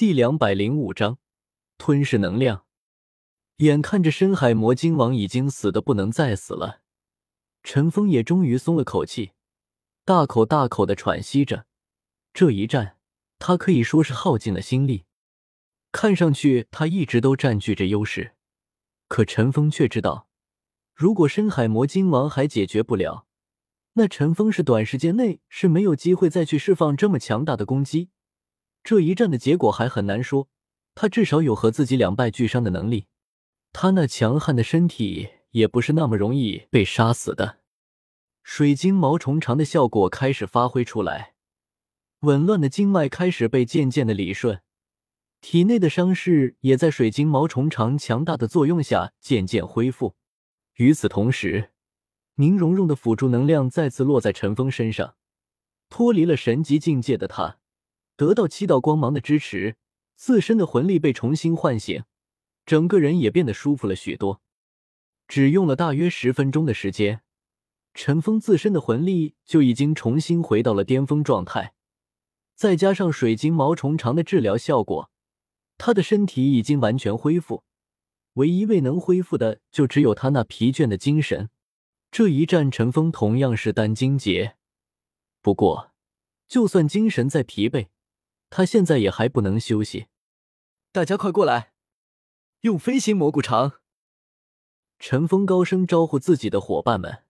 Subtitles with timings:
[0.00, 1.18] 第两百零五章
[1.76, 2.64] 吞噬能量。
[3.56, 6.80] 眼看着深海魔晶王已经死的不能再死了，
[7.62, 9.32] 陈峰也终于松了口气，
[10.06, 11.66] 大口大口的喘息着。
[12.32, 12.96] 这一战，
[13.38, 15.04] 他可以说是耗尽了心力。
[15.92, 18.32] 看上去他一直都占据着优势，
[19.06, 20.30] 可陈峰却知道，
[20.94, 23.26] 如果深海魔晶王还解决不了，
[23.92, 28.08] 那陈峰是短时间内是没有机会再去释放这么强大的攻击。
[28.82, 30.48] 这一战的结果还很难说，
[30.94, 33.06] 他至少有和自己两败俱伤的能力。
[33.72, 37.58] 他那强悍的身体也不是那么容易被杀死的。
[38.42, 41.34] 水晶毛虫肠的效果开始发挥出来，
[42.20, 44.60] 紊乱的经脉开始被渐渐的理顺，
[45.40, 50.16] 体内的伤势也在水晶毛虫肠强大的作用下渐渐恢复。
[50.76, 51.70] 与此同时，
[52.36, 55.14] 宁荣荣的辅助能量再次落在陈峰身上，
[55.88, 57.59] 脱离了神级境界的他。
[58.20, 59.76] 得到七道光芒的支持，
[60.14, 62.04] 自身的魂力被重新唤醒，
[62.66, 64.42] 整个人也变得舒服了许多。
[65.26, 67.22] 只用了大约十分钟的时间，
[67.94, 71.72] 陈峰自身的魂力就已经重新回到了巅峰状态。
[72.54, 75.10] 再加上水晶毛虫肠的治疗效果，
[75.78, 77.64] 他的身体已经完全恢复。
[78.34, 81.48] 唯一未能恢复的，就只有他那疲倦的精神。
[82.10, 84.56] 这一战，陈峰同样是单精劫，
[85.40, 85.92] 不过，
[86.46, 87.86] 就算精神再疲惫，
[88.50, 90.08] 他现在也还不能休息，
[90.90, 91.72] 大家快过来，
[92.62, 93.74] 用飞行蘑菇肠！
[94.98, 97.22] 陈峰高声招呼自己的伙伴们。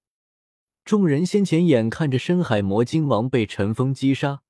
[0.82, 4.40] 众人先前眼看着深海魔晶王被陈峰击杀，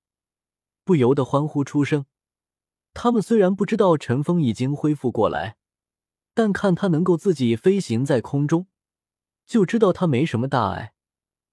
[0.84, 2.06] 不由得欢呼出声。
[2.94, 5.56] 他们虽然不知道陈峰已经恢复过来，
[6.34, 8.68] 但看他能够自己飞行在空中，
[9.44, 10.94] 就知道他没什么大碍。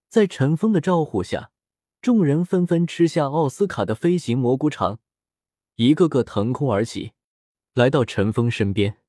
[0.08, 1.52] 在陈峰的招呼下，
[2.02, 5.00] 众人纷纷吃下奥斯卡的飞行蘑菇肠。
[5.78, 7.14] 一个个腾空而起，
[7.74, 9.00] 来到陈峰身边。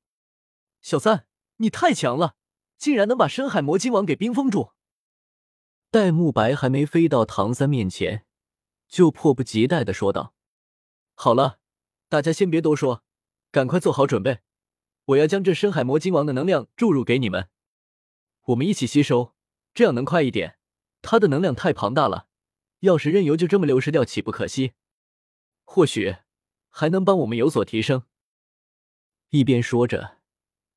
[0.81, 1.25] 小三，
[1.57, 2.35] 你太强了，
[2.77, 4.73] 竟然能把深海魔晶王给冰封住！
[5.89, 8.23] 戴沐白还没飞到唐三面前，
[8.87, 10.35] 就迫不及待的说道
[11.15, 11.57] ：“好了，
[12.07, 13.03] 大家先别多说，
[13.49, 14.41] 赶快做好准备，
[15.05, 17.49] 我要将这深海魔晶王的能量注入给你们，
[18.43, 19.33] 我们一起吸收，
[19.73, 20.59] 这样能快一点。
[21.01, 22.27] 它的能量太庞大了，
[22.81, 24.73] 要是任由就这么流失掉，岂不可惜？
[25.63, 26.17] 或许……”
[26.69, 28.03] 还能帮我们有所提升。
[29.29, 30.17] 一边说着，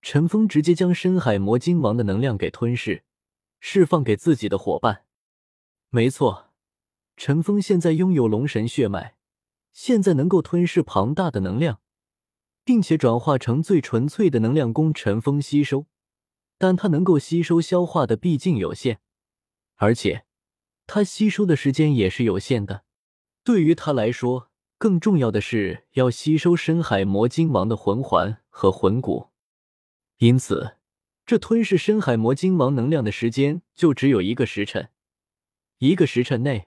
[0.01, 3.05] 陈峰直接将深海魔晶王的能量给吞噬，
[3.61, 5.05] 释放给自己的伙伴。
[5.91, 6.51] 没错，
[7.17, 9.17] 陈峰现在拥有龙神血脉，
[9.73, 11.81] 现在能够吞噬庞大的能量，
[12.65, 15.87] 并且转化成最纯粹的能量供陈峰吸收。
[16.59, 19.01] 但他能够吸收消化的毕竟有限，
[19.75, 20.25] 而且
[20.87, 22.85] 他吸收的时间也是有限的。
[23.43, 24.52] 对于他来说，
[24.83, 29.29] 更重要的是要吸收深海魔晶王的魂环和魂骨，
[30.19, 30.79] 因此，
[31.25, 34.91] 这吞噬深海魔晶王能量的时间就只有一个时辰。
[35.79, 36.67] 一个时辰内，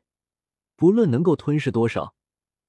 [0.77, 2.15] 不论能够吞噬多少，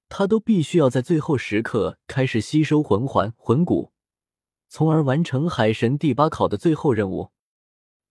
[0.09, 3.93] 他都必须要在最后时刻开始吸收魂环、魂骨，
[4.67, 7.31] 从而完成海神第八考的最后任务。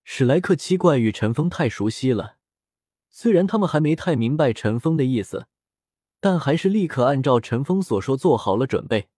[0.05, 2.39] 史莱克七怪与陈峰太熟悉了，
[3.11, 5.49] 虽然他们还没太明白陈峰的意思。
[6.21, 9.09] 但还是立刻按照陈峰所说做好了准备。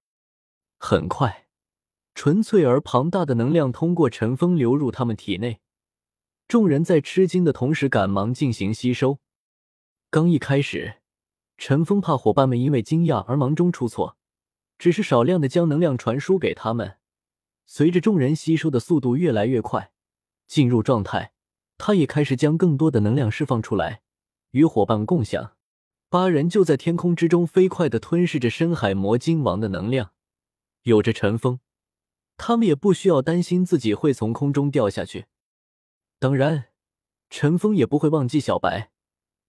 [0.78, 1.48] 很快，
[2.14, 5.60] 纯粹而庞大的能量通过陈峰流入他们体内。
[6.47, 9.19] 众人在吃惊的同时，赶忙进行吸收。
[10.10, 11.00] 刚一开始，
[11.58, 14.16] 陈峰怕伙伴们因为惊讶而忙中出错，
[14.78, 16.97] 只是少量的将能量传输给他们。
[17.66, 19.92] 随着众人吸收的速度越来越快，
[20.47, 21.32] 进入状态，
[21.76, 24.00] 他也开始将更多的能量释放出来，
[24.53, 25.57] 与伙伴共享。
[26.10, 30.12] 八人就在天空之中飞快的吞噬着深海魔晶王的能量，
[30.84, 31.60] 有着尘封，
[32.38, 35.26] 他们也不需要担心自己会从空中掉下去。
[36.19, 36.69] 当然，
[37.28, 38.91] 陈峰也不会忘记小白，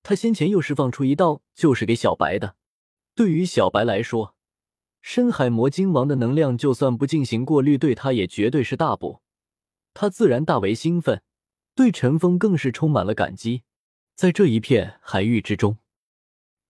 [0.03, 2.57] 他先前又释放出一道就是给小白的。
[3.15, 4.35] 对于小白来说，
[5.01, 9.21] 深海魔晶王的能量就算不进行过滤，对他也绝对是大补。
[9.93, 11.21] 他自然大为兴奋，
[11.73, 13.63] 对陈峰更是充满了感激。
[14.13, 15.77] 在这一片海域之中。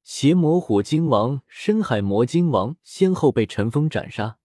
[0.03, 4.37] 邪魔虎鲸王、深海魔鲸王先后被陈封斩杀，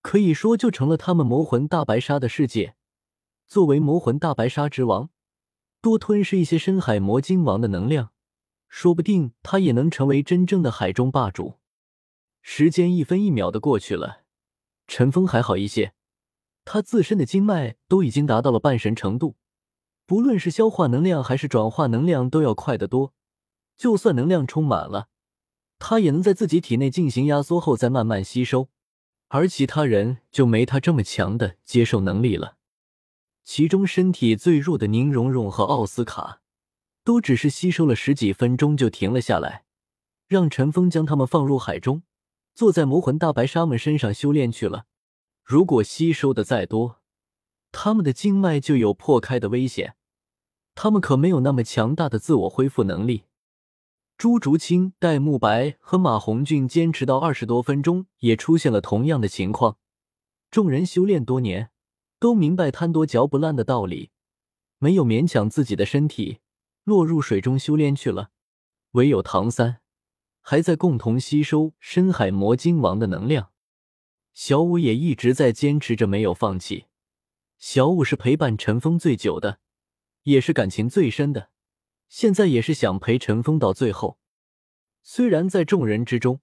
[0.00, 2.76] 可以说就成了他们魔魂大白鲨的世界。
[3.46, 5.10] 作为魔魂大白鲨之王，
[5.82, 8.12] 多吞噬一些深海魔鲸王的能量，
[8.68, 11.58] 说不定他也能成为真正的海中霸主。
[12.40, 14.22] 时间一分一秒的过去了，
[14.86, 15.92] 陈峰还好一些，
[16.64, 19.36] 他自身的经脉都已经达到了半神程度，
[20.06, 23.12] 不论是消化能量还是转化能量，都要快得多。
[23.80, 25.08] 就算能量充满了，
[25.78, 28.68] 他也能在自己体内进行压缩后再慢慢吸收，
[29.28, 32.58] 而其他人就没他这么强的接受能力了。
[33.42, 36.42] 其中身体最弱的宁荣荣和奥斯卡，
[37.04, 39.64] 都只是吸收了十几分钟就停了下来，
[40.28, 42.02] 让陈峰将他们放入海中，
[42.54, 44.84] 坐在魔魂大白鲨们身上修炼去了。
[45.42, 47.00] 如果吸收的再多，
[47.72, 49.94] 他们的经脉就有破开的危险。
[50.74, 53.24] 他们可没有那么强大的自我恢复能力。
[54.20, 59.78] 朱竹清、戴沐白和马红俊坚持到二十多分钟，也出现了同样的情况。
[60.50, 61.70] 众人修炼多年，
[62.18, 64.10] 都明白贪多嚼不烂的道理，
[64.76, 66.40] 没有勉强自己的身体
[66.84, 68.28] 落入水中修炼去了。
[68.90, 69.80] 唯有唐三
[70.42, 73.52] 还在共同吸收深海魔晶王的能量。
[74.34, 76.84] 小五也一直在坚持着，没有放弃。
[77.56, 79.60] 小五是陪伴陈峰最久的。
[80.24, 81.48] 也是感情最深的，
[82.10, 84.18] 现在也是想陪陈峰到最后。
[85.00, 86.40] 虽然在众人之中，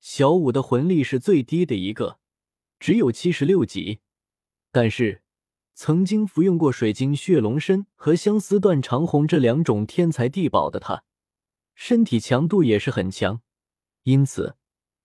[0.00, 2.18] 小五的魂力是最低的一个，
[2.80, 4.00] 只有七十六级，
[4.72, 5.22] 但是
[5.74, 11.04] 曾经服用过水晶血龙参和相思断肠红这两种天才地宝的他，
[11.74, 13.40] 身体强度也是很强，
[14.02, 14.56] 因此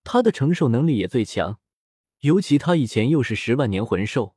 [0.02, 1.60] 他的承受能力也最强。
[2.20, 4.34] 尤其他以前又是十万年魂兽。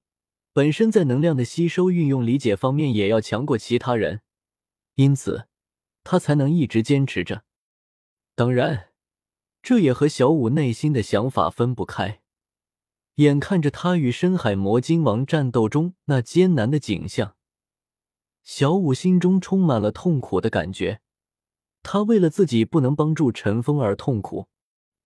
[0.53, 4.21] 本身在能量的吸收、运用、理解方面也要强过其他人，
[4.99, 5.47] 因此
[6.03, 7.45] 他才能一直坚持着。
[8.35, 8.89] 当然，
[9.61, 12.21] 这也和小五内心的想法分不开。
[13.15, 17.37] 眼看着他与深海魔晶王战斗中那艰难的景象，
[18.43, 20.99] 小五心中充满了痛苦的感觉。
[21.81, 24.49] 他为了自己不能帮助陈峰而痛苦，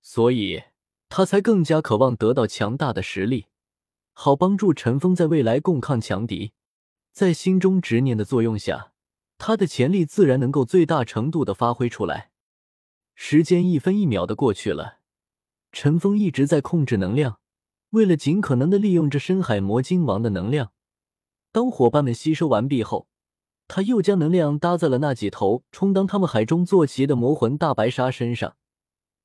[0.01, 0.63] 所以
[1.07, 3.45] 他才更加渴望得到强大的实力。
[4.13, 6.53] 好帮助陈峰在未来共抗强敌，
[7.11, 8.92] 在心中执念的作用下，
[9.37, 12.31] 他的潜力自然能够最大程度的发挥出来。
[13.15, 14.99] 时间一分一秒的过去了，
[15.71, 17.39] 陈峰一直在控制能量，
[17.91, 20.71] 为了尽可能的利用这深海魔晶王的能量。
[21.51, 23.07] 当伙伴们吸收完毕后，
[23.67, 28.55] 他又将能量搭在了那几头充当他们海中坐骑的魔魂大白鲨身上，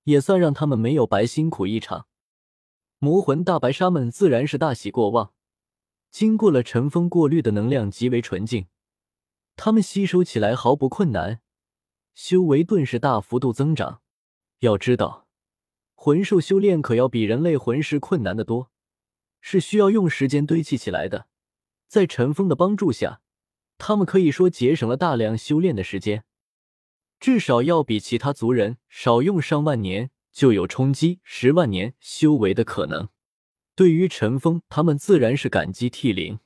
[0.04, 2.06] 也算让他们没有白辛苦一场。
[2.98, 5.32] 魔魂大白鲨们自然是大喜过望，
[6.10, 8.66] 经过了尘封过滤的能量极为纯净，
[9.60, 11.40] 他们吸收起来毫不困难，
[12.14, 14.00] 修为顿时大幅度增长。
[14.60, 15.26] 要知道，
[15.96, 18.70] 魂兽修炼可要比人类魂师困难的多，
[19.40, 21.26] 是需要用时间堆砌起来的。
[21.88, 23.20] 在尘封的帮助下，
[23.78, 26.22] 他们可以说节省了大量修炼的时间，
[27.18, 30.10] 至少要比其他族人少用上万年。
[30.30, 33.08] 就有冲击十万年修为的可能。
[33.74, 36.38] 对于陈峰，他们自然是感激涕零。